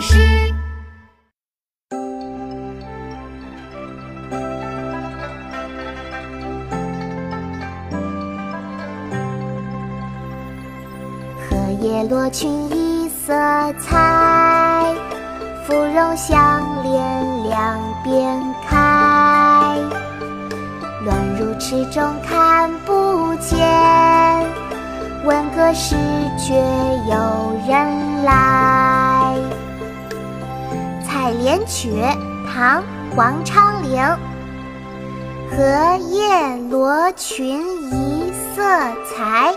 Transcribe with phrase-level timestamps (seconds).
[0.00, 0.16] 诗。
[11.48, 13.32] 荷叶罗裙一色
[13.78, 14.94] 彩，
[15.66, 19.76] 芙蓉向脸两边开。
[21.04, 23.58] 乱入池中看不见，
[25.24, 25.96] 闻歌始
[26.38, 26.54] 觉
[27.10, 28.66] 有人来。
[31.20, 31.90] 《采莲曲》
[32.50, 32.80] 唐·
[33.14, 34.02] 王昌龄。
[35.50, 37.60] 荷叶罗裙
[37.90, 38.62] 一色
[39.04, 39.52] 裁。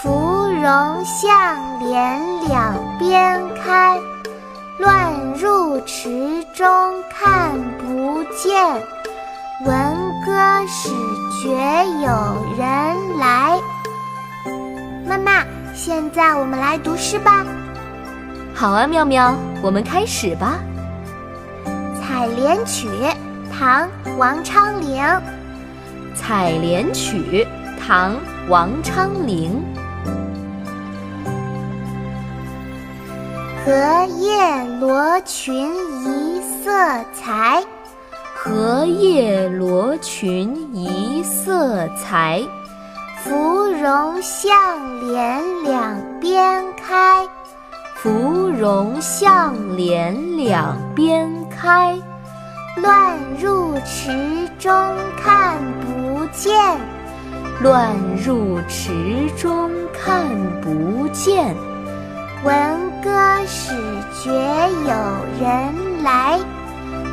[0.00, 3.98] 芙蓉向脸两边开，
[4.78, 6.64] 乱入池中
[7.10, 8.54] 看不见，
[9.64, 10.90] 闻歌始
[11.42, 11.50] 觉
[12.04, 13.58] 有人来。
[15.08, 15.42] 妈妈，
[15.74, 17.44] 现在我们来读诗吧。
[18.54, 20.58] 好啊，妙妙，我们开始吧。
[22.24, 22.88] 《采莲曲》
[23.52, 23.86] 唐·
[24.16, 24.96] 王昌龄。
[26.14, 27.44] 《采莲曲》
[27.78, 28.14] 唐·
[28.48, 29.62] 王昌龄。
[33.62, 36.72] 荷叶罗裙一色
[37.12, 37.62] 裁，
[38.34, 42.40] 荷叶罗裙一色裁。
[43.22, 44.56] 芙蓉向
[45.06, 47.28] 脸两边开，
[47.96, 52.00] 芙蓉向脸两边开。
[52.76, 54.10] 乱入池
[54.58, 54.72] 中
[55.16, 56.52] 看不见，
[57.60, 60.26] 乱入池中看
[60.60, 61.54] 不见。
[62.42, 63.10] 闻歌
[63.46, 63.72] 始
[64.12, 64.32] 觉
[64.86, 64.94] 有
[65.40, 66.38] 人来，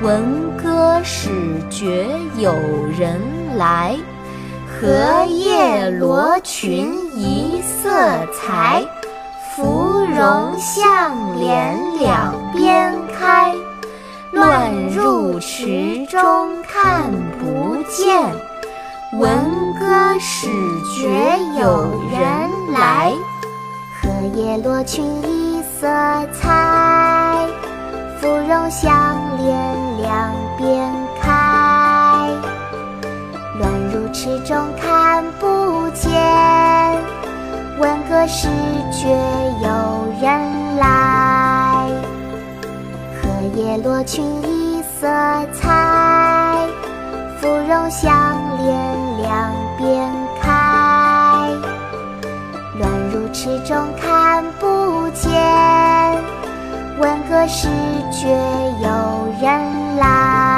[0.00, 1.30] 闻歌始
[1.68, 2.08] 觉
[2.38, 2.54] 有
[2.98, 3.20] 人
[3.58, 3.94] 来。
[4.66, 7.90] 荷叶罗裙一色
[8.32, 8.82] 裁，
[9.54, 12.92] 芙蓉向脸两边
[16.12, 17.10] 中看
[17.40, 18.22] 不见，
[19.18, 20.46] 闻歌始
[20.94, 21.08] 觉
[21.58, 23.10] 有人来。
[23.98, 25.88] 荷叶罗裙一色
[26.34, 27.48] 彩，
[28.20, 28.92] 芙蓉向
[29.38, 29.56] 脸
[30.02, 32.28] 两边开。
[33.58, 36.12] 乱入池中看不见，
[37.80, 38.48] 闻歌始
[38.92, 39.08] 觉
[39.62, 39.68] 有
[40.20, 41.88] 人来。
[43.22, 44.71] 荷叶罗裙一
[45.02, 45.08] 色
[45.52, 46.64] 彩，
[47.40, 48.72] 芙蓉向脸
[49.20, 50.08] 两边
[50.40, 50.48] 开。
[52.78, 55.32] 乱入池中看不见，
[57.00, 57.66] 闻歌始
[58.12, 58.28] 觉
[58.80, 58.88] 有
[59.40, 60.51] 人来。